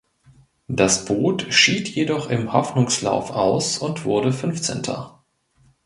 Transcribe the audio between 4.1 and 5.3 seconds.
Fünfzehnter.